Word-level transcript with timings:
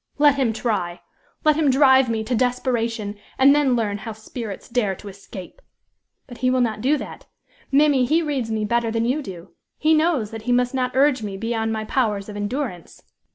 "Let 0.17 0.33
him 0.33 0.51
try! 0.51 1.01
let 1.45 1.55
him 1.55 1.69
drive 1.69 2.09
me 2.09 2.23
to 2.23 2.33
desperation, 2.33 3.17
and 3.37 3.53
then 3.55 3.75
learn 3.75 3.99
how 3.99 4.13
spirits 4.13 4.67
dare 4.67 4.95
to 4.95 5.09
escape! 5.09 5.61
But 6.25 6.39
he 6.39 6.49
will 6.49 6.59
not 6.59 6.81
do 6.81 6.97
that. 6.97 7.27
Mimmy! 7.71 8.05
he 8.05 8.23
reads 8.23 8.49
me 8.49 8.65
better 8.65 8.89
than 8.89 9.05
you 9.05 9.21
do; 9.21 9.51
he 9.77 9.93
knows 9.93 10.31
that 10.31 10.41
he 10.49 10.51
must 10.51 10.73
not 10.73 10.95
urge 10.95 11.21
me 11.21 11.37
beyond 11.37 11.71
my 11.71 11.85
powers 11.85 12.29
of 12.29 12.35
endurance. 12.35 13.03